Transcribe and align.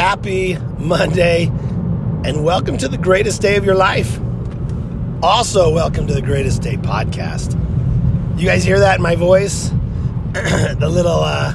Happy 0.00 0.56
Monday, 0.78 1.48
and 2.24 2.42
welcome 2.42 2.78
to 2.78 2.88
the 2.88 2.96
greatest 2.96 3.42
day 3.42 3.56
of 3.56 3.66
your 3.66 3.74
life. 3.74 4.18
Also, 5.22 5.70
welcome 5.70 6.06
to 6.06 6.14
the 6.14 6.22
Greatest 6.22 6.62
Day 6.62 6.78
podcast. 6.78 7.52
You 8.40 8.46
guys 8.46 8.64
hear 8.64 8.78
that 8.78 8.96
in 8.96 9.02
my 9.02 9.14
voice? 9.14 9.68
the 10.32 10.88
little 10.90 11.20
uh, 11.20 11.52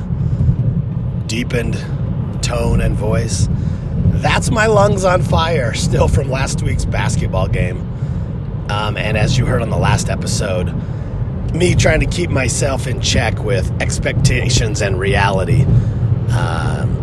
deepened 1.26 1.74
tone 2.44 2.82
and 2.82 2.96
voice. 2.96 3.50
That's 4.22 4.52
my 4.52 4.68
lungs 4.68 5.06
on 5.06 5.24
fire, 5.24 5.74
still 5.74 6.08
from 6.08 6.30
last 6.30 6.62
week's 6.62 6.86
basketball 6.86 7.48
game. 7.48 7.80
Um, 8.70 8.96
and 8.96 9.18
as 9.18 9.40
you 9.40 9.48
heard 9.48 9.64
on 9.64 9.72
the 9.72 9.80
last 9.80 10.08
episode, 10.08 10.72
me 11.56 11.74
trying 11.74 12.02
to 12.02 12.06
keep 12.06 12.30
myself 12.30 12.86
in 12.86 13.02
check 13.02 13.44
with 13.44 13.72
expectations 13.82 14.84
and 14.84 15.00
reality. 15.00 15.64
Um, 16.30 16.95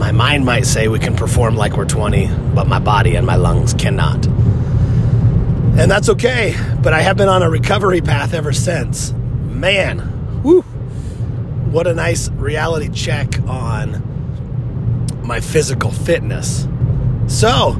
my 0.00 0.12
mind 0.12 0.46
might 0.46 0.64
say 0.64 0.88
we 0.88 0.98
can 0.98 1.14
perform 1.14 1.56
like 1.56 1.76
we're 1.76 1.84
20, 1.84 2.26
but 2.54 2.66
my 2.66 2.78
body 2.78 3.16
and 3.16 3.26
my 3.26 3.36
lungs 3.36 3.74
cannot. 3.74 4.24
And 5.76 5.90
that's 5.90 6.08
okay, 6.08 6.56
but 6.82 6.94
I 6.94 7.02
have 7.02 7.18
been 7.18 7.28
on 7.28 7.42
a 7.42 7.50
recovery 7.50 8.00
path 8.00 8.32
ever 8.32 8.50
since. 8.50 9.12
Man, 9.12 9.98
whew, 10.42 10.62
what 11.72 11.86
a 11.86 11.92
nice 11.92 12.30
reality 12.30 12.88
check 12.88 13.40
on 13.46 14.02
my 15.22 15.38
physical 15.38 15.90
fitness. 15.90 16.66
So, 17.26 17.72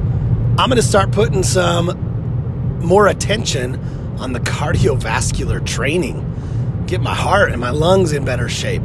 I'm 0.59 0.69
going 0.69 0.75
to 0.75 0.83
start 0.83 1.11
putting 1.11 1.41
some 1.41 2.79
more 2.81 3.07
attention 3.07 3.79
on 4.19 4.33
the 4.33 4.39
cardiovascular 4.39 5.65
training. 5.65 6.83
Get 6.85 7.01
my 7.01 7.15
heart 7.15 7.51
and 7.51 7.59
my 7.59 7.71
lungs 7.71 8.13
in 8.13 8.25
better 8.25 8.47
shape 8.47 8.83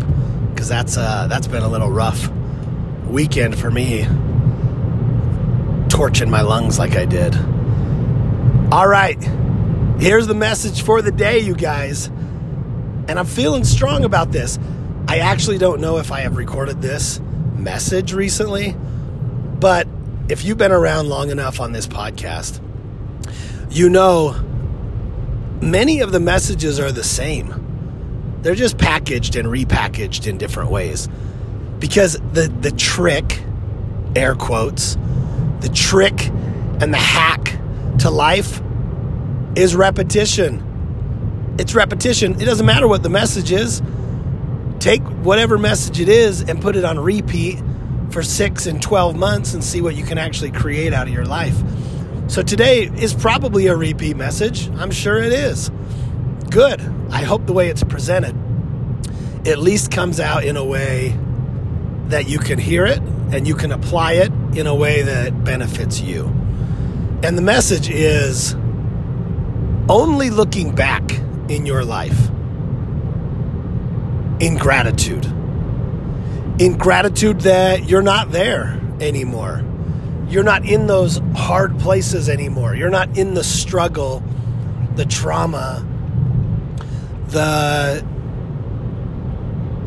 because 0.55 0.71
that's 0.71 0.97
uh, 0.97 1.27
that's 1.29 1.47
been 1.47 1.63
a 1.63 1.69
little 1.69 1.91
rough 1.91 2.31
weekend 3.09 3.59
for 3.59 3.71
me. 3.71 4.07
Torching 5.89 6.31
my 6.31 6.43
lungs 6.43 6.79
like 6.79 6.97
I 6.97 7.05
did. 7.05 7.35
All 8.73 8.89
right, 8.89 9.23
here's 9.99 10.27
the 10.27 10.35
message 10.35 10.83
for 10.83 11.01
the 11.01 11.13
day, 11.13 11.39
you 11.39 11.55
guys. 11.55 12.07
And 13.09 13.19
I'm 13.19 13.27
feeling 13.27 13.65
strong 13.65 14.05
about 14.05 14.33
this. 14.33 14.59
I 15.09 15.19
actually 15.19 15.59
don't 15.59 15.81
know 15.81 15.99
if 15.99 16.11
I 16.11 16.21
have 16.21 16.37
recorded 16.37 16.83
this 16.83 17.21
message 17.55 18.13
recently, 18.13 18.73
but 19.61 19.87
if 20.29 20.45
you've 20.45 20.59
been 20.59 20.73
around 20.73 21.09
long 21.09 21.31
enough 21.31 21.61
on 21.61 21.73
this 21.73 21.87
podcast, 21.87 22.61
you 23.71 23.89
know 23.89 24.33
many 25.63 26.01
of 26.01 26.13
the 26.13 26.21
messages 26.21 26.81
are 26.81 26.93
the 26.93 27.05
same. 27.05 27.63
They're 28.43 28.55
just 28.55 28.79
packaged 28.79 29.37
and 29.37 29.49
repackaged 29.49 30.27
in 30.27 30.39
different 30.39 30.71
ways. 30.71 31.09
Because 31.79 32.15
the, 32.33 32.49
the 32.61 32.71
trick, 32.71 33.43
air 34.15 34.35
quotes, 34.35 34.97
the 35.61 35.71
trick 35.73 36.29
and 36.81 36.93
the 36.93 36.99
hack 36.99 37.59
to 38.01 38.11
life 38.11 38.61
is 39.57 39.75
repetition. 39.75 41.55
It's 41.59 41.75
repetition. 41.75 42.41
It 42.41 42.45
doesn't 42.45 42.67
matter 42.67 42.87
what 42.87 43.03
the 43.03 43.09
message 43.09 43.51
is. 43.51 43.83
Take 44.79 45.03
whatever 45.03 45.59
message 45.59 46.01
it 46.01 46.09
is 46.09 46.43
and 46.43 46.61
put 46.61 46.77
it 46.77 46.85
on 46.85 46.99
repeat 46.99 47.59
for 48.11 48.23
six 48.23 48.67
and 48.67 48.81
12 48.81 49.17
months 49.17 49.55
and 49.55 49.65
see 49.65 49.81
what 49.81 49.97
you 49.97 50.05
can 50.05 50.19
actually 50.19 50.51
create 50.51 50.93
out 50.93 51.07
of 51.07 51.13
your 51.13 51.25
life. 51.25 51.57
So 52.29 52.43
today 52.43 52.85
is 52.85 53.15
probably 53.15 53.69
a 53.69 53.77
repeat 53.77 54.17
message. 54.17 54.69
I'm 54.77 54.91
sure 54.91 55.19
it 55.19 55.33
is. 55.33 55.71
Good. 56.51 56.81
I 57.11 57.23
hope 57.23 57.47
the 57.47 57.53
way 57.53 57.69
it's 57.69 57.85
presented 57.85 58.37
at 59.47 59.59
least 59.59 59.91
comes 59.91 60.19
out 60.19 60.45
in 60.45 60.57
a 60.57 60.65
way 60.65 61.17
that 62.09 62.29
you 62.29 62.39
can 62.39 62.59
hear 62.59 62.87
it 62.87 62.99
and 63.33 63.47
you 63.47 63.55
can 63.55 63.73
apply 63.73 64.13
it 64.13 64.33
in 64.57 64.67
a 64.67 64.75
way 64.75 65.03
that 65.03 65.45
benefits 65.45 66.01
you. 66.01 66.27
And 67.23 67.37
the 67.37 67.43
message 67.43 67.89
is 67.89 68.55
only 69.89 70.31
looking 70.31 70.75
back 70.75 71.03
in 71.49 71.67
your 71.67 71.85
life 71.85 72.29
in 74.41 74.57
gratitude. 74.59 75.25
In 76.59 76.77
gratitude 76.79 77.41
that 77.43 77.89
you're 77.89 78.03
not 78.03 78.33
there 78.33 78.81
anymore 79.01 79.65
you're 80.29 80.43
not 80.43 80.67
in 80.67 80.87
those 80.87 81.21
hard 81.35 81.79
places 81.79 82.29
anymore. 82.29 82.75
You're 82.75 82.91
not 82.91 83.17
in 83.17 83.35
the 83.35 83.45
struggle, 83.45 84.23
the 84.97 85.05
trauma, 85.05 85.87
the 87.29 88.05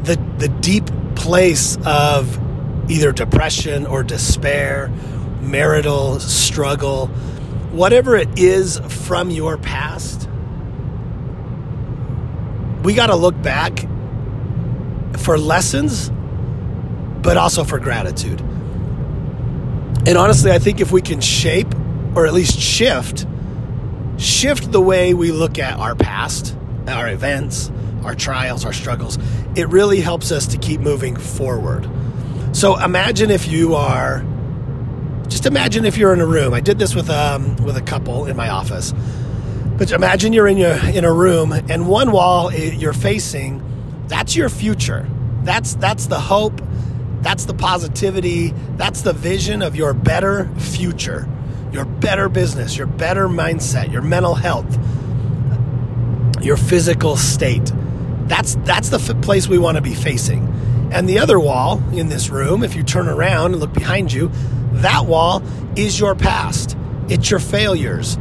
the 0.04 0.16
the 0.38 0.48
deep 0.48 0.90
place 1.16 1.78
of 1.86 2.40
either 2.90 3.12
depression 3.12 3.86
or 3.86 4.04
despair, 4.04 4.92
marital 5.42 6.20
struggle, 6.20 7.08
whatever 7.72 8.16
it 8.16 8.40
is 8.40 8.80
from 9.06 9.30
your 9.30 9.58
past. 9.58 10.28
We 12.84 12.94
got 12.94 13.08
to 13.08 13.16
look 13.16 13.40
back 13.42 13.86
for 15.18 15.38
lessons, 15.38 16.10
but 17.22 17.38
also 17.38 17.64
for 17.64 17.78
gratitude. 17.78 18.40
And 20.08 20.18
honestly, 20.18 20.52
I 20.52 20.60
think 20.60 20.80
if 20.80 20.92
we 20.92 21.02
can 21.02 21.22
shape 21.22 21.68
or 22.16 22.26
at 22.26 22.34
least 22.34 22.60
shift, 22.60 23.28
shift 24.18 24.72
the 24.72 24.82
way 24.82 25.14
we 25.14 25.32
look 25.32 25.60
at 25.60 25.78
our 25.78 25.94
past, 25.94 26.56
our 26.88 27.10
events, 27.10 27.70
our 28.04 28.16
trials, 28.16 28.66
our 28.66 28.74
struggles, 28.74 29.18
it 29.56 29.68
really 29.70 30.00
helps 30.02 30.32
us 30.32 30.48
to 30.48 30.58
keep 30.58 30.80
moving 30.82 31.16
forward. 31.16 31.90
So 32.54 32.78
imagine 32.80 33.30
if 33.32 33.48
you 33.48 33.76
are, 33.76 34.26
just 35.28 35.46
imagine 35.46 35.86
if 35.86 35.98
you're 35.98 36.14
in 36.14 36.22
a 36.22 36.26
room. 36.26 36.54
I 36.54 36.60
did 36.60 36.80
this 36.80 36.96
with 36.96 37.10
um, 37.10 37.56
with 37.58 37.78
a 37.78 37.82
couple 37.82 38.26
in 38.26 38.36
my 38.36 38.50
office. 38.50 38.94
But 39.78 39.92
imagine 39.92 40.34
you're 40.34 40.48
in 40.48 40.58
your 40.58 40.76
in 40.90 41.06
a 41.06 41.14
room 41.14 41.54
and 41.54 41.88
one 41.88 42.12
wall 42.12 42.52
you're 42.54 42.94
facing, 42.94 43.64
that's 44.08 44.36
your 44.36 44.50
future. 44.50 45.08
That's 45.44 45.76
that's 45.76 46.08
the 46.08 46.20
hope 46.20 46.62
that's 47.22 47.46
the 47.46 47.54
positivity. 47.54 48.54
That's 48.78 49.02
the 49.02 49.14
vision 49.14 49.62
of 49.62 49.76
your 49.76 49.94
better 49.94 50.50
future, 50.58 51.28
your 51.72 51.86
better 51.86 52.30
business, 52.30 52.78
your 52.78 52.88
better 52.88 53.28
mindset, 53.28 53.92
your 53.92 54.02
mental 54.02 54.36
health, 54.36 54.78
your 56.42 56.58
physical 56.58 57.18
state. 57.18 57.72
That's 58.30 58.56
that's 58.64 58.90
the 58.90 59.00
f- 59.00 59.22
place 59.22 59.48
we 59.48 59.58
want 59.58 59.76
to 59.76 59.82
be 59.82 59.94
facing. 59.94 60.48
And 60.94 61.10
the 61.10 61.20
other 61.20 61.40
wall 61.40 61.84
in 61.94 62.08
this 62.08 62.30
room, 62.30 62.64
if 62.64 62.76
you 62.76 62.84
turn 62.84 63.10
around 63.10 63.52
and 63.52 63.60
look 63.60 63.74
behind 63.74 64.14
you, 64.14 64.32
that 64.76 65.06
wall 65.06 65.44
is 65.76 66.00
your 66.00 66.16
past. 66.16 66.78
It's 67.10 67.30
your 67.30 67.42
failures. 67.42 68.18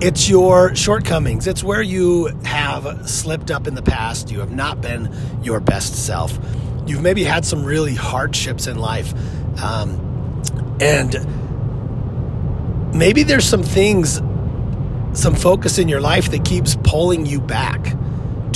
It's 0.00 0.28
your 0.28 0.74
shortcomings. 0.74 1.46
It's 1.46 1.62
where 1.62 1.82
you 1.82 2.26
have 2.44 3.08
slipped 3.08 3.50
up 3.50 3.66
in 3.66 3.74
the 3.74 3.82
past. 3.82 4.30
You 4.30 4.40
have 4.40 4.50
not 4.50 4.80
been 4.80 5.14
your 5.42 5.60
best 5.60 6.06
self 6.06 6.38
you've 6.86 7.02
maybe 7.02 7.24
had 7.24 7.44
some 7.44 7.64
really 7.64 7.94
hardships 7.94 8.66
in 8.66 8.78
life. 8.78 9.12
Um, 9.62 10.42
and 10.80 11.14
maybe 12.94 13.22
there's 13.22 13.44
some 13.44 13.62
things, 13.62 14.20
some 15.12 15.34
focus 15.34 15.78
in 15.78 15.88
your 15.88 16.00
life 16.00 16.30
that 16.30 16.44
keeps 16.44 16.76
pulling 16.82 17.26
you 17.26 17.40
back 17.40 17.94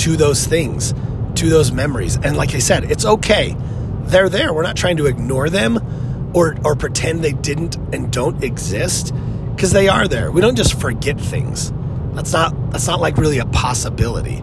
to 0.07 0.15
those 0.15 0.47
things, 0.47 0.93
to 1.35 1.49
those 1.49 1.73
memories. 1.73 2.15
And 2.15 2.37
like 2.37 2.55
I 2.55 2.59
said, 2.59 2.89
it's 2.89 3.03
okay. 3.03 3.57
They're 4.03 4.29
there. 4.29 4.53
We're 4.53 4.63
not 4.63 4.77
trying 4.77 4.95
to 4.97 5.05
ignore 5.05 5.49
them 5.49 6.31
or, 6.33 6.55
or 6.63 6.77
pretend 6.77 7.25
they 7.25 7.33
didn't 7.33 7.75
and 7.93 8.09
don't 8.09 8.41
exist 8.41 9.13
because 9.53 9.73
they 9.73 9.89
are 9.89 10.07
there. 10.07 10.31
We 10.31 10.39
don't 10.39 10.55
just 10.55 10.79
forget 10.79 11.19
things. 11.19 11.73
That's 12.13 12.31
not 12.31 12.71
that's 12.71 12.87
not 12.87 13.01
like 13.01 13.17
really 13.17 13.39
a 13.39 13.45
possibility. 13.47 14.41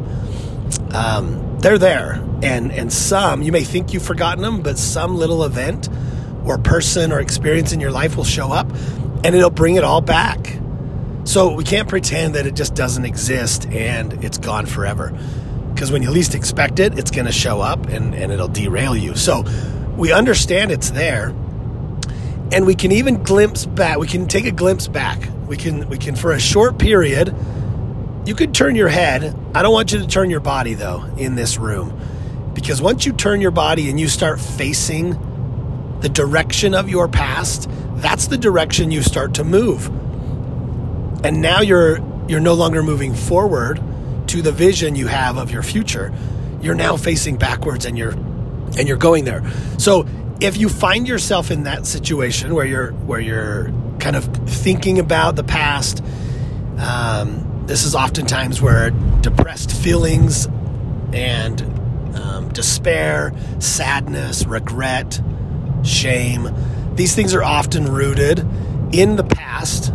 Um, 0.92 1.58
they're 1.60 1.78
there 1.78 2.22
and 2.42 2.70
and 2.70 2.92
some 2.92 3.40
you 3.40 3.50
may 3.50 3.64
think 3.64 3.94
you've 3.94 4.04
forgotten 4.04 4.42
them 4.42 4.60
but 4.60 4.78
some 4.78 5.16
little 5.16 5.44
event 5.44 5.88
or 6.44 6.58
person 6.58 7.10
or 7.10 7.20
experience 7.20 7.72
in 7.72 7.80
your 7.80 7.90
life 7.90 8.18
will 8.18 8.24
show 8.24 8.52
up 8.52 8.70
and 9.24 9.34
it'll 9.34 9.48
bring 9.48 9.76
it 9.76 9.82
all 9.82 10.02
back 10.02 10.58
so 11.24 11.54
we 11.54 11.64
can't 11.64 11.88
pretend 11.88 12.34
that 12.34 12.46
it 12.46 12.54
just 12.54 12.74
doesn't 12.74 13.06
exist 13.06 13.66
and 13.68 14.22
it's 14.22 14.36
gone 14.36 14.66
forever 14.66 15.18
because 15.74 15.90
when 15.90 16.02
you 16.02 16.10
least 16.10 16.34
expect 16.34 16.78
it 16.78 16.98
it's 16.98 17.10
going 17.10 17.26
to 17.26 17.32
show 17.32 17.60
up 17.60 17.86
and, 17.86 18.14
and 18.14 18.32
it'll 18.32 18.48
derail 18.48 18.96
you. 18.96 19.14
So 19.16 19.44
we 19.96 20.12
understand 20.12 20.70
it's 20.70 20.90
there 20.90 21.28
and 22.52 22.66
we 22.66 22.74
can 22.74 22.92
even 22.92 23.22
glimpse 23.22 23.66
back 23.66 23.98
we 23.98 24.06
can 24.06 24.26
take 24.26 24.46
a 24.46 24.52
glimpse 24.52 24.88
back. 24.88 25.28
We 25.46 25.56
can 25.56 25.88
we 25.88 25.98
can 25.98 26.16
for 26.16 26.32
a 26.32 26.40
short 26.40 26.78
period 26.78 27.34
you 28.26 28.34
could 28.34 28.54
turn 28.54 28.74
your 28.74 28.88
head. 28.88 29.36
I 29.54 29.62
don't 29.62 29.72
want 29.72 29.92
you 29.92 29.98
to 29.98 30.06
turn 30.06 30.30
your 30.30 30.40
body 30.40 30.74
though 30.74 31.04
in 31.18 31.34
this 31.34 31.58
room. 31.58 32.00
Because 32.54 32.80
once 32.80 33.04
you 33.04 33.12
turn 33.12 33.40
your 33.40 33.50
body 33.50 33.90
and 33.90 34.00
you 34.00 34.08
start 34.08 34.40
facing 34.40 35.98
the 36.00 36.08
direction 36.08 36.74
of 36.74 36.88
your 36.88 37.08
past, 37.08 37.68
that's 37.96 38.28
the 38.28 38.38
direction 38.38 38.90
you 38.90 39.02
start 39.02 39.34
to 39.34 39.44
move. 39.44 39.86
And 41.24 41.42
now 41.42 41.60
you're 41.60 41.98
you're 42.28 42.40
no 42.40 42.54
longer 42.54 42.82
moving 42.82 43.14
forward 43.14 43.82
to 44.34 44.42
the 44.42 44.50
vision 44.50 44.96
you 44.96 45.06
have 45.06 45.38
of 45.38 45.52
your 45.52 45.62
future. 45.62 46.12
You're 46.60 46.74
now 46.74 46.96
facing 46.96 47.36
backwards 47.36 47.84
and 47.84 47.96
you're 47.96 48.14
and 48.76 48.88
you're 48.88 48.96
going 48.96 49.24
there. 49.24 49.48
So 49.78 50.08
if 50.40 50.56
you 50.56 50.68
find 50.68 51.06
yourself 51.06 51.52
in 51.52 51.62
that 51.64 51.86
situation 51.86 52.52
where 52.52 52.66
you're 52.66 52.90
where 52.92 53.20
you're 53.20 53.70
kind 54.00 54.16
of 54.16 54.24
thinking 54.24 54.98
about 54.98 55.36
the 55.36 55.44
past, 55.44 56.02
um, 56.78 57.64
this 57.66 57.84
is 57.84 57.94
oftentimes 57.94 58.60
where 58.60 58.90
depressed 59.20 59.70
feelings 59.70 60.46
and 61.12 61.62
um, 62.16 62.48
despair, 62.48 63.32
sadness, 63.60 64.46
regret, 64.46 65.20
shame, 65.84 66.48
these 66.96 67.14
things 67.14 67.34
are 67.34 67.44
often 67.44 67.86
rooted 67.86 68.40
in 68.92 69.14
the 69.14 69.24
past 69.24 69.92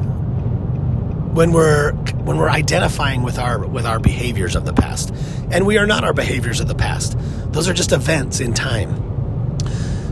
when 1.34 1.52
we're 1.52 1.94
when 1.94 2.38
we're 2.38 2.50
identifying 2.50 3.24
with 3.24 3.38
our 3.38 3.66
with 3.66 3.86
our 3.86 4.00
behaviors 4.00 4.56
of 4.56 4.66
the 4.66 4.74
past. 4.74 5.14
And 5.52 5.66
we 5.66 5.78
are 5.78 5.88
not 5.88 6.04
our 6.04 6.14
behaviors 6.14 6.60
of 6.60 6.68
the 6.68 6.76
past. 6.76 7.18
Those 7.52 7.68
are 7.68 7.74
just 7.74 7.92
events 7.92 8.40
in 8.40 8.54
time. 8.54 9.60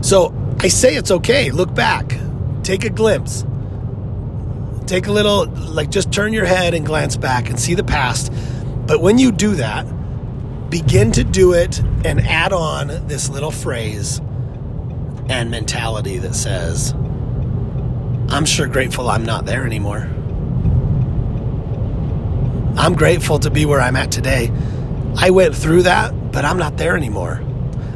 So 0.02 0.34
i 0.60 0.68
say 0.68 0.94
it's 0.94 1.10
okay. 1.10 1.50
Look 1.50 1.74
back. 1.74 2.18
Take 2.62 2.84
a 2.84 2.90
glimpse. 2.90 3.44
Take 4.86 5.06
a 5.06 5.12
little 5.12 5.46
like 5.46 5.90
just 5.90 6.12
turn 6.12 6.32
your 6.32 6.46
head 6.46 6.74
and 6.74 6.84
glance 6.86 7.16
back 7.16 7.50
and 7.50 7.58
see 7.58 7.74
the 7.74 7.84
past. 7.84 8.32
But 8.86 9.00
when 9.00 9.18
you 9.18 9.32
do 9.32 9.54
that 9.56 9.86
begin 10.70 11.10
to 11.12 11.24
do 11.24 11.54
it 11.54 11.80
and 12.04 12.20
add 12.20 12.52
on 12.52 12.88
this 13.08 13.30
little 13.30 13.50
phrase 13.50 14.20
and 15.28 15.50
mentality 15.50 16.18
that 16.18 16.34
says 16.34 16.92
i'm 18.30 18.44
sure 18.44 18.66
grateful 18.66 19.08
i'm 19.08 19.24
not 19.24 19.46
there 19.46 19.64
anymore 19.64 20.10
I'm 22.78 22.94
grateful 22.94 23.40
to 23.40 23.50
be 23.50 23.66
where 23.66 23.80
I'm 23.80 23.96
at 23.96 24.12
today. 24.12 24.52
I 25.16 25.30
went 25.30 25.56
through 25.56 25.82
that, 25.82 26.30
but 26.30 26.44
I'm 26.44 26.58
not 26.58 26.76
there 26.76 26.96
anymore. 26.96 27.42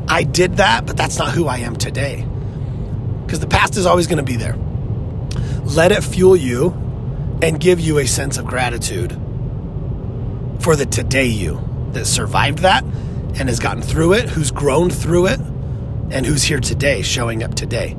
I 0.09 0.25
did 0.25 0.57
that, 0.57 0.87
but 0.87 0.97
that's 0.97 1.19
not 1.19 1.33
who 1.33 1.47
I 1.47 1.59
am 1.59 1.77
today. 1.77 2.27
Because 3.25 3.39
the 3.39 3.47
past 3.47 3.77
is 3.77 3.87
always 3.87 4.09
going 4.09 4.19
to 4.19 4.25
be 4.25 4.35
there. 4.35 4.57
Let 5.63 5.93
it 5.93 6.03
fuel 6.03 6.35
you 6.35 6.71
and 7.41 7.61
give 7.61 7.79
you 7.79 7.99
a 7.99 8.07
sense 8.07 8.39
of 8.39 8.45
gratitude 8.45 9.13
for 10.59 10.75
the 10.75 10.85
today 10.85 11.27
you 11.27 11.63
that 11.93 12.07
survived 12.07 12.59
that 12.59 12.83
and 12.83 13.49
has 13.49 13.61
gotten 13.61 13.83
through 13.83 14.15
it, 14.15 14.29
who's 14.29 14.51
grown 14.51 14.91
through 14.91 15.27
it, 15.27 15.39
and 16.11 16.27
who's 16.27 16.43
here 16.43 16.61
today, 16.61 17.03
showing 17.03 17.45
up 17.45 17.55
today. 17.55 17.93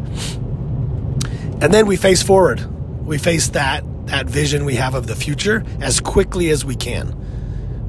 And 1.62 1.74
then 1.74 1.88
we 1.88 1.96
face 1.96 2.22
forward. 2.22 2.62
We 3.06 3.18
face 3.18 3.48
that 3.50 3.86
that 4.06 4.28
vision 4.28 4.66
we 4.66 4.76
have 4.76 4.96
of 4.96 5.08
the 5.08 5.16
future 5.16 5.64
as 5.82 6.00
quickly 6.00 6.50
as 6.50 6.66
we 6.66 6.76
can. 6.76 7.20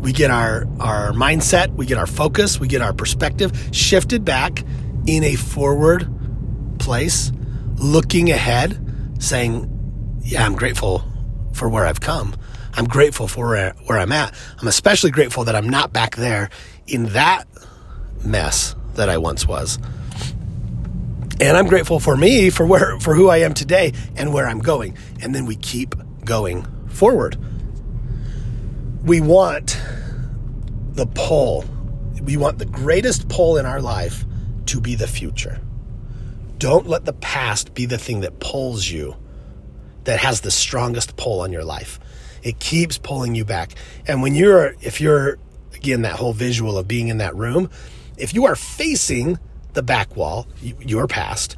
We 0.01 0.13
get 0.13 0.31
our, 0.31 0.67
our 0.81 1.13
mindset, 1.13 1.75
we 1.75 1.87
get 1.87 1.99
our 1.99 2.07
focus, 2.07 2.61
we 2.61 2.69
get 2.69 2.83
our 2.83 2.93
perspective 2.93 3.53
shifted 3.73 4.25
back 4.25 4.63
in 5.07 5.25
a 5.25 5.35
forward 5.35 6.09
place, 6.79 7.33
looking 7.77 8.31
ahead, 8.31 8.79
saying, 9.19 10.21
Yeah, 10.23 10.45
I'm 10.45 10.55
grateful 10.57 11.05
for 11.53 11.69
where 11.69 11.87
I've 11.87 12.01
come. 12.01 12.37
I'm 12.75 12.87
grateful 12.87 13.29
for 13.29 13.49
where, 13.87 13.99
I'm 13.99 14.13
at. 14.13 14.35
I'm 14.61 14.69
especially 14.69 15.11
grateful 15.11 15.45
that 15.45 15.55
I'm 15.55 15.69
not 15.69 15.93
back 15.93 16.17
there 16.17 16.51
in 16.87 17.07
that 17.07 17.45
mess 18.25 18.75
that 18.95 19.09
I 19.09 19.19
once 19.19 19.47
was. 19.47 19.79
And 21.41 21.57
I'm 21.57 21.67
grateful 21.67 22.01
for 22.01 22.17
me, 22.17 22.51
for 22.51 22.67
where, 22.67 22.99
for 23.01 23.15
who 23.15 23.29
I 23.29 23.39
am 23.39 23.55
today 23.55 23.93
and 24.17 24.33
where 24.33 24.47
I'm 24.47 24.59
going. 24.59 24.97
And 25.21 25.35
then 25.35 25.47
we 25.47 25.57
keep 25.57 25.95
going 26.25 26.67
forward. 26.89 27.37
We 29.05 29.21
want 29.21 29.79
the 30.93 31.07
pull. 31.07 31.65
We 32.23 32.37
want 32.37 32.59
the 32.59 32.67
greatest 32.67 33.29
pull 33.29 33.59
in 33.59 33.67
our 33.67 33.81
life 33.81 34.25
to 34.67 34.81
be 34.81 34.95
the 34.95 35.07
future. 35.07 35.61
Don't 36.59 36.87
let 36.87 37.05
the 37.05 37.13
past 37.13 37.75
be 37.75 37.85
the 37.85 37.99
thing 37.99 38.21
that 38.21 38.41
pulls 38.41 38.89
you, 38.89 39.17
that 40.05 40.21
has 40.21 40.41
the 40.41 40.51
strongest 40.51 41.17
pull 41.17 41.41
on 41.41 41.53
your 41.53 41.65
life. 41.65 42.01
It 42.43 42.59
keeps 42.61 42.97
pulling 42.97 43.35
you 43.35 43.45
back. 43.45 43.73
And 44.07 44.23
when 44.23 44.35
you're, 44.35 44.75
if 44.81 45.01
you're, 45.01 45.39
again, 45.75 46.03
that 46.03 46.17
whole 46.17 46.33
visual 46.33 46.79
of 46.79 46.87
being 46.87 47.09
in 47.09 47.19
that 47.19 47.35
room, 47.35 47.71
if 48.17 48.33
you 48.33 48.47
are 48.47 48.57
facing 48.57 49.39
the 49.73 49.83
back 49.83 50.17
wall, 50.17 50.47
your 50.63 51.07
past, 51.07 51.57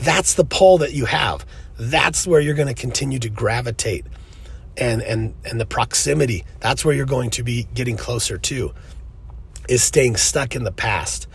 that's 0.00 0.34
the 0.34 0.44
pull 0.44 0.78
that 0.78 0.92
you 0.92 1.04
have. 1.04 1.46
That's 1.78 2.26
where 2.26 2.40
you're 2.40 2.54
going 2.54 2.74
to 2.74 2.80
continue 2.80 3.18
to 3.18 3.28
gravitate 3.28 4.06
and 4.76 5.02
and 5.02 5.34
and 5.44 5.60
the 5.60 5.66
proximity. 5.66 6.44
That's 6.60 6.84
where 6.84 6.94
you're 6.94 7.06
going 7.06 7.30
to 7.30 7.42
be 7.42 7.68
getting 7.74 7.96
closer 7.96 8.38
to 8.38 8.74
is 9.68 9.82
staying 9.82 10.16
stuck 10.16 10.54
in 10.54 10.64
the 10.64 10.72
past. 10.72 11.26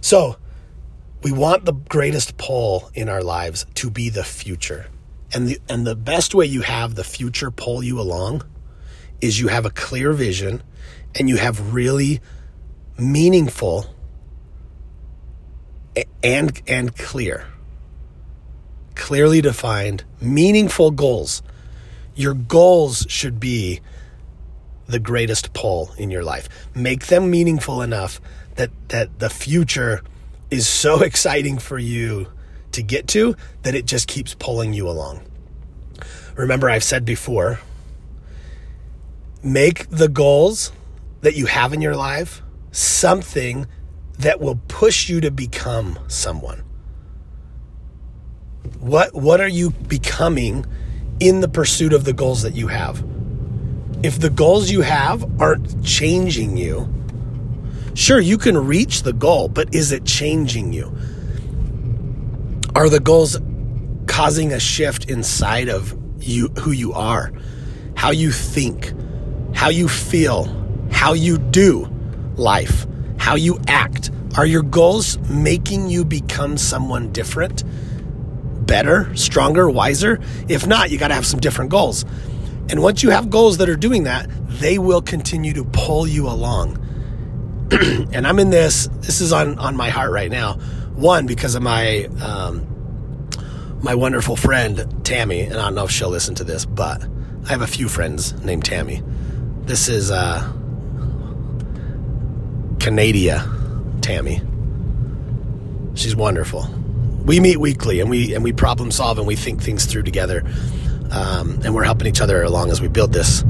So, 0.00 0.36
we 1.22 1.32
want 1.32 1.64
the 1.64 1.72
greatest 1.72 2.36
pull 2.36 2.90
in 2.94 3.08
our 3.08 3.22
lives 3.22 3.66
to 3.74 3.90
be 3.90 4.08
the 4.08 4.24
future. 4.24 4.86
And 5.32 5.48
the 5.48 5.58
and 5.68 5.86
the 5.86 5.96
best 5.96 6.34
way 6.34 6.46
you 6.46 6.62
have 6.62 6.94
the 6.94 7.04
future 7.04 7.50
pull 7.50 7.82
you 7.82 8.00
along 8.00 8.42
is 9.20 9.40
you 9.40 9.48
have 9.48 9.66
a 9.66 9.70
clear 9.70 10.12
vision 10.12 10.62
and 11.14 11.28
you 11.28 11.36
have 11.36 11.74
really 11.74 12.20
meaningful 12.96 13.94
and 16.22 16.62
and 16.66 16.96
clear 16.96 17.46
clearly 18.98 19.40
defined 19.40 20.04
meaningful 20.20 20.90
goals. 20.90 21.42
Your 22.14 22.34
goals 22.34 23.06
should 23.08 23.40
be 23.40 23.80
the 24.86 24.98
greatest 24.98 25.52
pull 25.54 25.92
in 25.96 26.10
your 26.10 26.24
life. 26.24 26.48
Make 26.74 27.06
them 27.06 27.30
meaningful 27.30 27.80
enough 27.80 28.20
that 28.56 28.70
that 28.88 29.18
the 29.20 29.30
future 29.30 30.02
is 30.50 30.68
so 30.68 31.02
exciting 31.10 31.58
for 31.58 31.78
you 31.78 32.26
to 32.72 32.82
get 32.82 33.06
to 33.08 33.34
that 33.62 33.74
it 33.74 33.86
just 33.86 34.08
keeps 34.08 34.34
pulling 34.34 34.74
you 34.74 34.88
along. 34.88 35.22
Remember 36.36 36.68
i've 36.68 36.84
said 36.84 37.04
before 37.04 37.58
make 39.42 39.88
the 39.88 40.08
goals 40.08 40.72
that 41.20 41.36
you 41.36 41.46
have 41.46 41.72
in 41.72 41.80
your 41.80 41.96
life 41.96 42.42
something 42.70 43.66
that 44.18 44.40
will 44.40 44.60
push 44.68 45.08
you 45.08 45.20
to 45.20 45.30
become 45.30 45.98
someone? 46.08 46.62
What 48.80 49.14
what 49.14 49.40
are 49.40 49.48
you 49.48 49.70
becoming 49.70 50.64
in 51.20 51.40
the 51.40 51.48
pursuit 51.48 51.92
of 51.92 52.04
the 52.04 52.12
goals 52.12 52.42
that 52.42 52.54
you 52.54 52.68
have? 52.68 53.04
If 54.02 54.20
the 54.20 54.30
goals 54.30 54.70
you 54.70 54.82
have 54.82 55.40
aren't 55.40 55.84
changing 55.84 56.56
you, 56.56 56.88
sure 57.94 58.20
you 58.20 58.38
can 58.38 58.56
reach 58.56 59.02
the 59.02 59.12
goal, 59.12 59.48
but 59.48 59.74
is 59.74 59.92
it 59.92 60.04
changing 60.04 60.72
you? 60.72 60.96
Are 62.74 62.88
the 62.88 63.00
goals 63.00 63.38
causing 64.06 64.52
a 64.52 64.60
shift 64.60 65.10
inside 65.10 65.68
of 65.68 65.96
you 66.20 66.48
who 66.60 66.70
you 66.70 66.92
are, 66.92 67.32
how 67.96 68.10
you 68.10 68.30
think, 68.30 68.92
how 69.54 69.68
you 69.68 69.88
feel, 69.88 70.44
how 70.90 71.14
you 71.14 71.38
do 71.38 71.88
life? 72.36 72.86
how 73.28 73.34
you 73.34 73.60
act. 73.66 74.10
Are 74.38 74.46
your 74.46 74.62
goals 74.62 75.18
making 75.28 75.90
you 75.90 76.02
become 76.02 76.56
someone 76.56 77.12
different, 77.12 77.62
better, 78.68 79.12
stronger, 79.16 79.68
wiser? 79.68 80.20
If 80.48 80.64
not, 80.64 80.90
you 80.90 80.98
got 80.98 81.08
to 81.08 81.14
have 81.14 81.26
some 81.26 81.40
different 81.40 81.72
goals. 81.72 82.04
And 82.70 82.82
once 82.82 83.02
you 83.02 83.10
have 83.10 83.30
goals 83.30 83.58
that 83.58 83.68
are 83.68 83.76
doing 83.76 84.04
that, 84.04 84.28
they 84.60 84.78
will 84.78 85.02
continue 85.02 85.54
to 85.54 85.64
pull 85.64 86.06
you 86.06 86.28
along. 86.28 86.76
and 88.12 88.26
I'm 88.26 88.38
in 88.38 88.50
this, 88.50 88.88
this 89.00 89.20
is 89.20 89.32
on, 89.32 89.58
on 89.58 89.74
my 89.74 89.88
heart 89.90 90.12
right 90.12 90.30
now. 90.30 90.54
One, 90.94 91.26
because 91.26 91.54
of 91.54 91.62
my, 91.62 92.04
um, 92.20 92.66
my 93.82 93.94
wonderful 93.94 94.36
friend, 94.36 95.04
Tammy, 95.04 95.40
and 95.40 95.54
I 95.54 95.62
don't 95.62 95.74
know 95.74 95.84
if 95.84 95.90
she'll 95.90 96.10
listen 96.10 96.34
to 96.36 96.44
this, 96.44 96.64
but 96.66 97.02
I 97.46 97.48
have 97.48 97.62
a 97.62 97.66
few 97.66 97.88
friends 97.88 98.32
named 98.44 98.64
Tammy. 98.64 99.02
This 99.62 99.88
is, 99.88 100.10
uh, 100.10 100.52
Canadia, 102.78 103.44
Tammy. 104.02 104.42
She's 105.94 106.14
wonderful. 106.14 106.62
We 107.28 107.38
meet 107.38 107.58
weekly 107.58 108.00
and 108.00 108.10
we 108.10 108.34
and 108.34 108.42
we 108.42 108.52
problem 108.52 108.90
solve 108.90 109.18
and 109.18 109.26
we 109.26 109.36
think 109.36 109.62
things 109.62 109.86
through 109.86 110.02
together. 110.02 110.42
Um, 111.10 111.60
and 111.64 111.74
we're 111.74 111.84
helping 111.84 112.08
each 112.08 112.20
other 112.20 112.42
along 112.42 112.70
as 112.70 112.80
we 112.80 112.88
build 112.88 113.12
this 113.12 113.44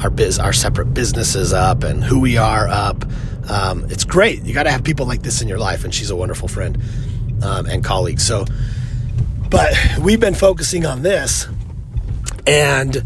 our 0.00 0.10
biz 0.10 0.38
our 0.38 0.52
separate 0.52 0.94
businesses 0.94 1.52
up 1.52 1.82
and 1.82 2.04
who 2.04 2.20
we 2.20 2.36
are 2.36 2.68
up. 2.68 3.04
Um, 3.48 3.86
it's 3.90 4.04
great. 4.04 4.44
You 4.44 4.54
got 4.54 4.62
to 4.62 4.70
have 4.70 4.84
people 4.84 5.06
like 5.06 5.22
this 5.22 5.42
in 5.42 5.48
your 5.48 5.58
life, 5.58 5.84
and 5.84 5.92
she's 5.92 6.10
a 6.10 6.16
wonderful 6.16 6.48
friend 6.48 6.80
um, 7.42 7.66
and 7.66 7.84
colleague. 7.84 8.20
So, 8.20 8.44
but 9.50 9.74
we've 10.00 10.20
been 10.20 10.34
focusing 10.34 10.86
on 10.86 11.02
this, 11.02 11.46
and 12.46 13.02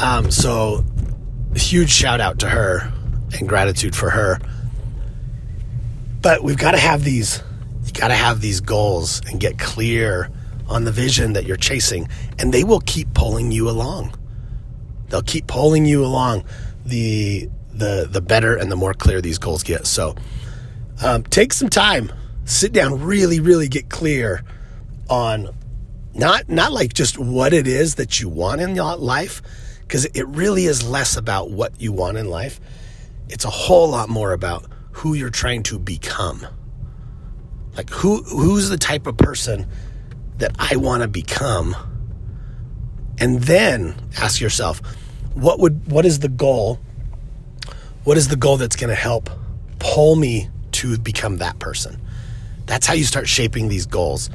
um, 0.00 0.30
so 0.30 0.84
huge 1.56 1.90
shout 1.90 2.20
out 2.20 2.40
to 2.40 2.48
her 2.48 2.92
and 3.38 3.48
gratitude 3.48 3.96
for 3.96 4.10
her 4.10 4.38
but 6.24 6.42
we've 6.42 6.56
got 6.56 6.70
to 6.70 6.78
have 6.78 7.04
these, 7.04 7.42
got 7.94 8.08
to 8.08 8.14
have 8.14 8.40
these 8.40 8.60
goals 8.60 9.20
and 9.30 9.40
get 9.40 9.58
clear 9.58 10.30
on 10.68 10.84
the 10.84 10.92
vision 10.92 11.34
that 11.34 11.44
you're 11.44 11.56
chasing, 11.56 12.08
and 12.38 12.52
they 12.52 12.64
will 12.64 12.80
keep 12.80 13.12
pulling 13.14 13.52
you 13.52 13.68
along. 13.68 14.14
They'll 15.08 15.22
keep 15.22 15.46
pulling 15.46 15.86
you 15.86 16.04
along. 16.04 16.44
The 16.84 17.48
the 17.72 18.08
the 18.10 18.20
better 18.20 18.56
and 18.56 18.70
the 18.70 18.76
more 18.76 18.94
clear 18.94 19.20
these 19.20 19.38
goals 19.38 19.62
get. 19.62 19.86
So 19.86 20.14
um, 21.02 21.22
take 21.24 21.52
some 21.52 21.68
time, 21.68 22.12
sit 22.44 22.72
down, 22.72 23.00
really, 23.00 23.40
really 23.40 23.68
get 23.68 23.88
clear 23.88 24.42
on 25.08 25.48
not 26.14 26.48
not 26.48 26.72
like 26.72 26.94
just 26.94 27.18
what 27.18 27.52
it 27.52 27.66
is 27.66 27.96
that 27.96 28.20
you 28.20 28.28
want 28.28 28.60
in 28.60 28.74
life 28.76 29.42
because 29.80 30.06
it 30.06 30.26
really 30.28 30.64
is 30.64 30.86
less 30.88 31.16
about 31.16 31.50
what 31.50 31.80
you 31.80 31.92
want 31.92 32.16
in 32.16 32.28
life. 32.28 32.60
It's 33.28 33.44
a 33.44 33.50
whole 33.50 33.88
lot 33.88 34.08
more 34.08 34.32
about 34.32 34.66
who 34.92 35.14
you're 35.14 35.30
trying 35.30 35.62
to 35.64 35.78
become. 35.78 36.46
Like 37.76 37.90
who 37.90 38.22
who's 38.22 38.68
the 38.68 38.78
type 38.78 39.06
of 39.06 39.16
person 39.16 39.66
that 40.38 40.54
I 40.58 40.76
want 40.76 41.02
to 41.02 41.08
become? 41.08 41.76
And 43.18 43.40
then 43.42 43.94
ask 44.18 44.40
yourself, 44.40 44.80
what 45.34 45.58
would 45.60 45.90
what 45.90 46.04
is 46.04 46.20
the 46.20 46.28
goal? 46.28 46.80
What 48.04 48.16
is 48.16 48.28
the 48.28 48.36
goal 48.36 48.56
that's 48.56 48.76
going 48.76 48.90
to 48.90 48.94
help 48.94 49.30
pull 49.78 50.16
me 50.16 50.48
to 50.72 50.98
become 50.98 51.38
that 51.38 51.58
person? 51.58 52.00
That's 52.66 52.86
how 52.86 52.94
you 52.94 53.04
start 53.04 53.28
shaping 53.28 53.68
these 53.68 53.86
goals 53.86 54.30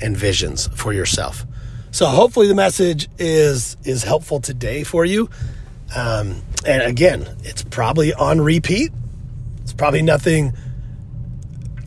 and 0.00 0.16
visions 0.16 0.68
for 0.74 0.92
yourself. 0.92 1.46
So 1.90 2.06
hopefully 2.06 2.46
the 2.46 2.54
message 2.54 3.08
is 3.18 3.76
is 3.84 4.02
helpful 4.02 4.40
today 4.40 4.84
for 4.84 5.04
you. 5.04 5.30
Um, 5.94 6.42
and 6.66 6.82
again, 6.82 7.26
it's 7.42 7.62
probably 7.62 8.12
on 8.12 8.40
repeat. 8.40 8.92
It's 9.62 9.72
probably 9.72 10.02
nothing 10.02 10.52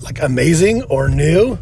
like 0.02 0.22
amazing 0.22 0.84
or 0.84 1.10
new, 1.10 1.58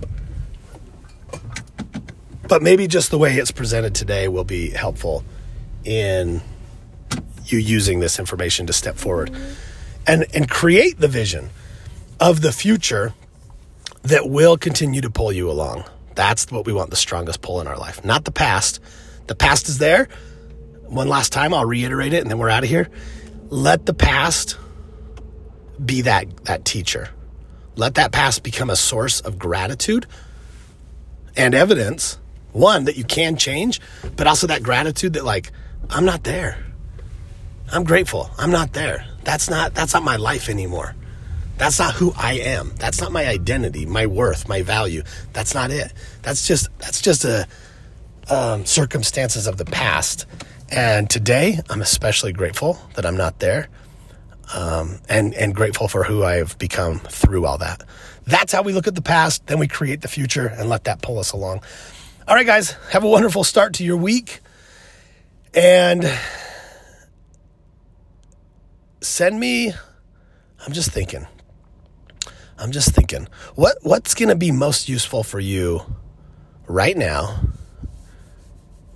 but 2.48 2.62
maybe 2.62 2.88
just 2.88 3.12
the 3.12 3.18
way 3.18 3.36
it's 3.36 3.52
presented 3.52 3.96
today 3.96 4.28
will 4.28 4.44
be 4.44 4.70
helpful 4.70 5.24
in 5.84 6.42
you 7.46 7.58
using 7.58 8.00
this 8.00 8.20
information 8.20 8.68
to 8.68 8.74
step 8.74 8.98
forward 8.98 9.34
and 10.06 10.26
and 10.34 10.50
create 10.50 11.00
the 11.00 11.08
vision 11.08 11.50
of 12.20 12.42
the 12.42 12.52
future 12.52 13.14
that 14.04 14.30
will 14.30 14.58
continue 14.58 15.02
to 15.02 15.10
pull 15.10 15.32
you 15.32 15.50
along. 15.52 15.84
That's 16.16 16.50
what 16.52 16.66
we 16.66 16.74
want 16.74 16.90
the 16.90 16.96
strongest 16.96 17.42
pull 17.42 17.62
in 17.62 17.68
our 17.68 17.78
life, 17.78 18.04
not 18.04 18.26
the 18.26 18.32
past. 18.32 18.80
The 19.28 19.36
past 19.36 19.68
is 19.68 19.78
there. 19.78 20.08
One 20.86 21.10
last 21.10 21.34
time, 21.34 21.54
I'll 21.54 21.66
reiterate 21.66 22.14
it 22.14 22.22
and 22.22 22.32
then 22.32 22.38
we're 22.38 22.50
out 22.50 22.64
of 22.64 22.70
here. 22.70 22.90
Let 23.50 23.86
the 23.86 23.94
past 23.94 24.58
be 25.84 26.02
that, 26.02 26.46
that 26.46 26.66
teacher. 26.66 27.10
Let 27.78 27.94
that 27.96 28.12
past 28.12 28.44
become 28.44 28.70
a 28.70 28.76
source 28.76 29.22
of 29.22 29.38
gratitude 29.38 30.08
and 31.38 31.54
evidence. 31.54 32.18
One, 32.52 32.86
that 32.86 32.98
you 32.98 33.04
can 33.04 33.38
change, 33.38 33.80
but 34.16 34.26
also 34.26 34.48
that 34.48 34.64
gratitude 34.64 35.14
that, 35.14 35.24
like, 35.24 35.52
I'm 35.92 36.04
not 36.04 36.24
there. 36.24 36.66
I'm 37.72 37.84
grateful. 37.84 38.32
I'm 38.38 38.50
not 38.50 38.74
there. 38.74 39.06
That's 39.24 39.50
not 39.50 39.76
that's 39.76 39.94
not 39.94 40.04
my 40.04 40.16
life 40.16 40.50
anymore. 40.50 40.96
That's 41.58 41.78
not 41.78 41.94
who 41.94 42.14
I 42.18 42.34
am. 42.34 42.74
That's 42.78 43.00
not 43.02 43.12
my 43.12 43.28
identity, 43.28 43.86
my 43.86 44.08
worth, 44.08 44.48
my 44.48 44.62
value. 44.62 45.04
That's 45.34 45.54
not 45.54 45.70
it. 45.70 45.94
That's 46.24 46.48
just 46.48 46.70
that's 46.80 47.02
just 47.02 47.26
a 47.26 47.48
um, 48.30 48.66
circumstances 48.66 49.48
of 49.48 49.58
the 49.58 49.66
past. 49.66 50.26
And 50.70 51.10
today, 51.10 51.60
I'm 51.70 51.82
especially 51.82 52.34
grateful 52.34 52.80
that 52.96 53.06
I'm 53.06 53.18
not 53.18 53.40
there, 53.40 53.70
um, 54.54 55.00
and 55.10 55.34
and 55.34 55.56
grateful 55.56 55.88
for 55.88 56.04
who 56.04 56.24
I've 56.24 56.58
become 56.58 57.00
through 57.00 57.46
all 57.46 57.58
that. 57.60 57.84
That's 58.26 58.54
how 58.54 58.62
we 58.62 58.74
look 58.74 58.88
at 58.88 58.96
the 58.96 59.02
past. 59.02 59.48
Then 59.48 59.60
we 59.60 59.68
create 59.68 60.02
the 60.02 60.08
future 60.08 60.48
and 60.48 60.70
let 60.70 60.86
that 60.86 61.02
pull 61.02 61.20
us 61.20 61.32
along. 61.32 61.62
All 62.28 62.36
right, 62.36 62.46
guys, 62.46 62.72
have 62.92 63.04
a 63.04 63.10
wonderful 63.10 63.44
start 63.44 63.74
to 63.76 63.84
your 63.84 63.98
week, 63.98 64.42
and 65.54 66.12
send 69.02 69.40
me. 69.40 69.74
I'm 70.66 70.74
just 70.74 70.92
thinking 70.92 71.26
I'm 72.60 72.72
just 72.72 72.94
thinking, 72.94 73.28
what 73.56 73.78
what's 73.84 74.16
going 74.16 74.30
to 74.30 74.36
be 74.36 74.52
most 74.52 74.90
useful 74.90 75.24
for 75.24 75.40
you 75.40 75.82
right 76.66 76.98
now, 76.98 77.40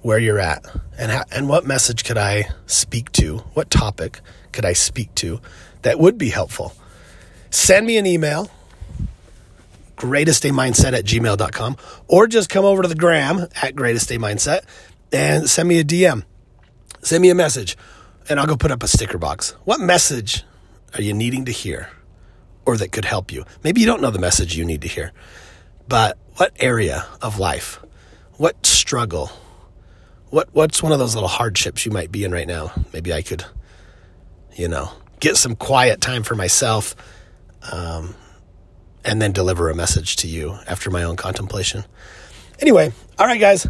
where 0.01 0.17
you're 0.17 0.39
at, 0.39 0.65
and 0.97 1.11
how, 1.11 1.23
and 1.31 1.47
what 1.47 1.65
message 1.65 2.03
could 2.03 2.17
I 2.17 2.49
speak 2.65 3.11
to? 3.13 3.37
What 3.53 3.69
topic 3.69 4.21
could 4.51 4.65
I 4.65 4.73
speak 4.73 5.13
to 5.15 5.41
that 5.81 5.99
would 5.99 6.17
be 6.17 6.29
helpful? 6.29 6.73
Send 7.49 7.85
me 7.85 7.97
an 7.97 8.05
email, 8.05 8.49
greatestdaymindset 9.97 10.93
at 10.93 11.05
gmail.com, 11.05 11.77
or 12.07 12.27
just 12.27 12.49
come 12.49 12.65
over 12.65 12.81
to 12.81 12.87
the 12.87 12.95
gram 12.95 13.47
at 13.61 13.75
greatestdaymindset 13.75 14.61
and 15.11 15.49
send 15.49 15.67
me 15.67 15.79
a 15.79 15.83
DM. 15.83 16.23
Send 17.01 17.21
me 17.21 17.29
a 17.29 17.35
message, 17.35 17.77
and 18.29 18.39
I'll 18.39 18.47
go 18.47 18.55
put 18.55 18.71
up 18.71 18.83
a 18.83 18.87
sticker 18.87 19.17
box. 19.17 19.51
What 19.65 19.79
message 19.79 20.43
are 20.93 21.01
you 21.01 21.13
needing 21.13 21.45
to 21.45 21.51
hear? 21.51 21.89
or 22.65 22.77
that 22.77 22.91
could 22.91 23.05
help 23.05 23.31
you. 23.31 23.45
Maybe 23.63 23.81
you 23.81 23.87
don't 23.87 24.01
know 24.01 24.11
the 24.11 24.19
message 24.19 24.55
you 24.55 24.65
need 24.65 24.81
to 24.81 24.87
hear, 24.87 25.11
but 25.87 26.17
what 26.35 26.53
area 26.59 27.05
of 27.21 27.39
life, 27.39 27.79
what 28.37 28.65
struggle, 28.65 29.31
what 30.29 30.49
what's 30.53 30.81
one 30.81 30.91
of 30.91 30.99
those 30.99 31.15
little 31.15 31.29
hardships 31.29 31.85
you 31.85 31.91
might 31.91 32.11
be 32.11 32.23
in 32.23 32.31
right 32.31 32.47
now? 32.47 32.71
Maybe 32.93 33.13
I 33.13 33.21
could, 33.21 33.45
you 34.55 34.67
know, 34.67 34.91
get 35.19 35.37
some 35.37 35.55
quiet 35.55 36.01
time 36.01 36.23
for 36.23 36.35
myself, 36.35 36.95
um, 37.71 38.15
and 39.03 39.21
then 39.21 39.31
deliver 39.31 39.69
a 39.69 39.75
message 39.75 40.17
to 40.17 40.27
you 40.27 40.57
after 40.67 40.89
my 40.89 41.03
own 41.03 41.15
contemplation. 41.15 41.85
Anyway, 42.59 42.91
all 43.17 43.25
right, 43.25 43.39
guys, 43.39 43.67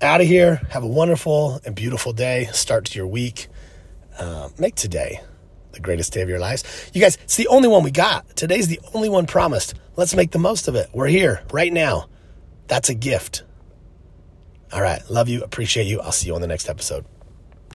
out 0.00 0.20
of 0.20 0.26
here. 0.26 0.60
Have 0.70 0.84
a 0.84 0.88
wonderful 0.88 1.60
and 1.64 1.74
beautiful 1.74 2.12
day. 2.12 2.48
Start 2.52 2.84
to 2.86 2.98
your 2.98 3.06
week. 3.06 3.48
Uh, 4.18 4.48
make 4.58 4.74
today 4.74 5.20
the 5.72 5.80
greatest 5.80 6.12
day 6.12 6.22
of 6.22 6.28
your 6.28 6.38
lives. 6.38 6.90
You 6.92 7.00
guys, 7.00 7.16
it's 7.24 7.36
the 7.36 7.48
only 7.48 7.68
one 7.68 7.82
we 7.82 7.90
got. 7.90 8.36
Today's 8.36 8.68
the 8.68 8.80
only 8.94 9.08
one 9.08 9.26
promised. 9.26 9.74
Let's 9.96 10.14
make 10.14 10.30
the 10.32 10.38
most 10.38 10.68
of 10.68 10.74
it. 10.74 10.88
We're 10.92 11.06
here 11.06 11.42
right 11.52 11.72
now. 11.72 12.08
That's 12.66 12.88
a 12.88 12.94
gift. 12.94 13.44
All 14.72 14.82
right. 14.82 15.00
Love 15.08 15.28
you. 15.28 15.42
Appreciate 15.42 15.86
you. 15.86 16.00
I'll 16.00 16.12
see 16.12 16.26
you 16.28 16.34
on 16.34 16.40
the 16.40 16.46
next 16.46 16.68
episode. 16.68 17.04